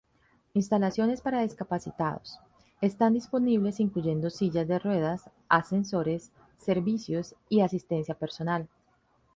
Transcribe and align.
Instalaciones 0.55 1.21
para 1.21 1.43
discapacitados: 1.43 2.39
están 2.81 3.13
disponibles 3.13 3.79
incluyendo 3.79 4.31
sillas 4.31 4.67
de 4.67 4.79
ruedas, 4.79 5.29
ascensores, 5.47 6.31
servicios 6.57 7.35
y 7.49 7.61
asistencia 7.61 8.15
personal. 8.15 8.67